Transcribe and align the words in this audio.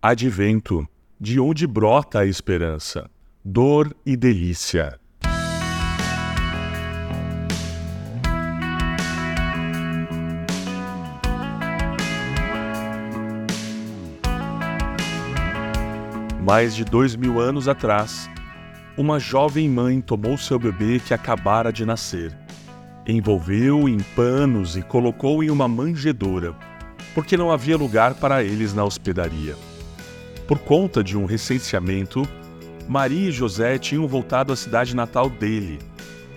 Advento, 0.00 0.86
de 1.20 1.40
onde 1.40 1.66
brota 1.66 2.20
a 2.20 2.24
esperança, 2.24 3.10
dor 3.44 3.92
e 4.06 4.16
delícia. 4.16 4.96
Mais 16.40 16.76
de 16.76 16.84
dois 16.84 17.16
mil 17.16 17.40
anos 17.40 17.66
atrás, 17.66 18.30
uma 18.96 19.18
jovem 19.18 19.68
mãe 19.68 20.00
tomou 20.00 20.38
seu 20.38 20.60
bebê 20.60 21.00
que 21.00 21.12
acabara 21.12 21.72
de 21.72 21.84
nascer, 21.84 22.32
envolveu 23.04 23.88
em 23.88 23.98
panos 24.14 24.76
e 24.76 24.82
colocou 24.82 25.42
em 25.42 25.50
uma 25.50 25.66
manjedoura, 25.66 26.54
porque 27.16 27.36
não 27.36 27.50
havia 27.50 27.76
lugar 27.76 28.14
para 28.14 28.44
eles 28.44 28.72
na 28.72 28.84
hospedaria. 28.84 29.56
Por 30.48 30.58
conta 30.60 31.04
de 31.04 31.14
um 31.14 31.26
recenseamento, 31.26 32.26
Maria 32.88 33.28
e 33.28 33.30
José 33.30 33.76
tinham 33.78 34.08
voltado 34.08 34.50
à 34.50 34.56
cidade 34.56 34.96
natal 34.96 35.28
dele, 35.28 35.78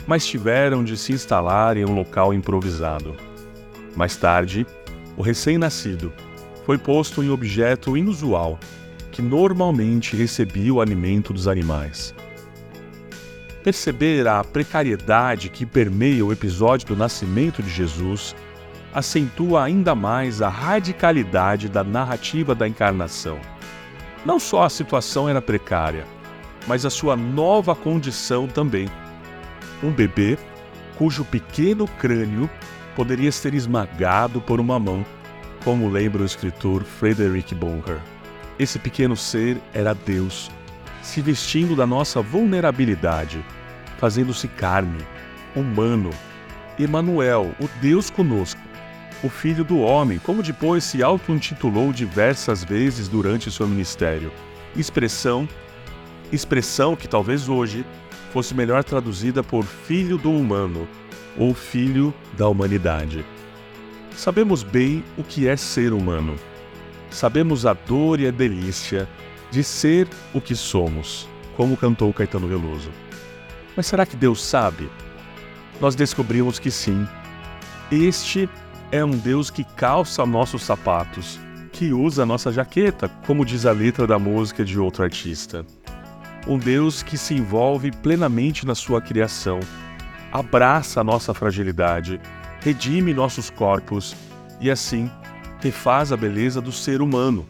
mas 0.06 0.28
tiveram 0.28 0.84
de 0.84 0.98
se 0.98 1.14
instalar 1.14 1.78
em 1.78 1.86
um 1.86 1.96
local 1.96 2.34
improvisado. 2.34 3.16
Mais 3.96 4.18
tarde, 4.18 4.68
o 5.16 5.22
recém-nascido 5.22 6.12
foi 6.66 6.78
posto 6.78 7.24
em 7.24 7.30
objeto 7.30 7.96
inusual 7.96 8.60
que 9.14 9.22
normalmente 9.22 10.14
recebia 10.14 10.74
o 10.74 10.82
alimento 10.82 11.32
dos 11.32 11.48
animais. 11.48 12.14
Perceber 13.64 14.28
a 14.28 14.44
precariedade 14.44 15.48
que 15.48 15.66
permeia 15.66 16.26
o 16.26 16.34
episódio 16.34 16.86
do 16.86 16.98
nascimento 16.98 17.64
de 17.64 17.70
Jesus 17.70 18.36
acentua 18.94 19.64
ainda 19.64 19.96
mais 19.96 20.42
a 20.42 20.50
radicalidade 20.50 21.70
da 21.70 21.82
narrativa 21.82 22.54
da 22.54 22.68
encarnação. 22.68 23.40
Não 24.26 24.40
só 24.40 24.64
a 24.64 24.70
situação 24.70 25.28
era 25.28 25.42
precária, 25.42 26.06
mas 26.68 26.86
a 26.86 26.90
sua 26.90 27.16
nova 27.16 27.76
condição 27.76 28.48
também. 28.48 28.88
Um 29.84 29.92
bebê 29.92 30.38
cujo 30.96 31.26
pequeno 31.26 31.88
crânio 31.88 32.50
poderia 32.96 33.32
ser 33.32 33.56
esmagado 33.56 34.40
por 34.40 34.60
uma 34.60 34.78
mão, 34.78 35.04
como 35.64 35.90
lembra 35.90 36.22
o 36.22 36.26
escritor 36.26 36.84
Frederick 36.84 37.56
Bonher. 37.56 38.00
Esse 38.60 38.78
pequeno 38.78 39.16
ser 39.16 39.58
era 39.74 39.96
Deus, 39.96 40.52
se 41.02 41.22
vestindo 41.22 41.76
da 41.76 41.88
nossa 41.88 42.22
vulnerabilidade, 42.22 43.44
fazendo-se 43.98 44.48
carne, 44.48 45.04
humano. 45.56 46.12
Emanuel, 46.78 47.56
o 47.60 47.68
Deus 47.82 48.10
conosco, 48.10 48.62
o 49.24 49.30
Filho 49.30 49.64
do 49.64 49.80
Homem, 49.80 50.20
como 50.20 50.42
depois 50.42 50.84
se 50.84 51.04
auto-intitulou 51.04 51.92
diversas 51.94 52.64
vezes 52.64 53.08
durante 53.08 53.52
seu 53.52 53.68
ministério. 53.68 54.32
Expressão, 54.76 55.48
expressão 56.32 56.96
que 56.96 57.08
talvez 57.08 57.48
hoje 57.50 57.86
fosse 58.32 58.54
melhor 58.54 58.84
traduzida 58.84 59.44
por 59.44 59.64
Filho 59.64 60.18
do 60.18 60.32
Humano 60.32 60.88
ou 61.38 61.54
Filho 61.54 62.14
da 62.38 62.48
Humanidade. 62.48 63.26
Sabemos 64.16 64.64
bem 64.64 65.04
o 65.18 65.24
que 65.24 65.48
é 65.48 65.56
ser 65.56 65.94
humano 65.94 66.38
sabemos 67.12 67.66
a 67.66 67.74
dor 67.74 68.20
e 68.20 68.28
a 68.28 68.32
delícia 68.32 69.08
de 69.52 69.64
ser 69.64 70.08
o 70.34 70.40
que 70.40 70.56
somos, 70.56 71.28
como 71.56 71.78
cantou 71.78 72.14
Caetano 72.14 72.48
Veloso. 72.48 72.90
Mas 73.76 73.86
será 73.86 74.06
que 74.06 74.16
Deus 74.16 74.44
sabe? 74.44 74.90
Nós 75.80 75.96
descobrimos 75.96 76.58
que 76.58 76.72
sim. 76.72 77.08
Este 77.92 78.50
é 78.92 79.04
um 79.04 79.12
Deus 79.12 79.50
que 79.50 79.64
calça 79.64 80.26
nossos 80.26 80.64
sapatos, 80.64 81.40
que 81.72 81.94
usa 81.94 82.26
nossa 82.26 82.52
jaqueta, 82.52 83.08
como 83.26 83.46
diz 83.46 83.66
a 83.66 83.72
letra 83.72 84.06
da 84.06 84.20
música 84.20 84.66
de 84.66 84.78
outro 84.78 85.04
artista. 85.04 85.66
Um 86.46 86.58
Deus 86.58 87.02
que 87.02 87.18
se 87.18 87.34
envolve 87.34 87.92
plenamente 87.92 88.66
na 88.66 88.76
sua 88.76 89.00
criação, 89.00 89.60
abraça 90.32 91.00
a 91.00 91.04
nossa 91.04 91.34
fragilidade, 91.34 92.20
redime 92.60 93.14
nossos 93.14 93.50
corpos 93.50 94.16
e 94.60 94.70
assim 94.70 95.10
refaz 95.62 96.12
a 96.12 96.18
beleza 96.18 96.60
do 96.60 96.72
ser 96.72 97.02
humano, 97.02 97.46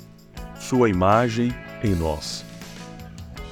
sua 0.55 0.89
imagem 0.89 1.53
em 1.83 1.95
nós. 1.95 2.45